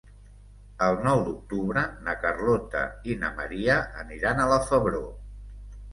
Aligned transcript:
El 0.85 0.95
nou 1.07 1.19
d'octubre 1.27 1.83
na 2.07 2.15
Carlota 2.23 2.83
i 3.11 3.19
na 3.25 3.31
Maria 3.43 3.79
aniran 4.05 4.43
a 4.47 4.53
la 4.57 4.63
Febró. 4.71 5.05